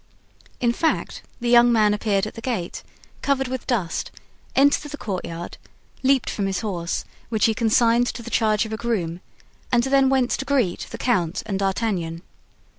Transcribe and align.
In 0.59 0.71
fact, 0.73 1.21
the 1.41 1.49
young 1.49 1.71
man 1.71 1.93
appeared 1.93 2.25
at 2.25 2.33
the 2.33 2.41
gate, 2.41 2.81
covered 3.21 3.47
with 3.47 3.67
dust, 3.67 4.09
entered 4.55 4.89
the 4.91 4.97
courtyard, 4.97 5.59
leaped 6.01 6.27
from 6.27 6.47
his 6.47 6.61
horse, 6.61 7.05
which 7.29 7.45
he 7.45 7.53
consigned 7.53 8.07
to 8.07 8.23
the 8.23 8.31
charge 8.31 8.65
of 8.65 8.73
a 8.73 8.77
groom, 8.77 9.21
and 9.71 9.83
then 9.83 10.09
went 10.09 10.31
to 10.31 10.43
greet 10.43 10.87
the 10.89 10.97
count 10.97 11.43
and 11.45 11.59
D'Artagnan. 11.59 12.23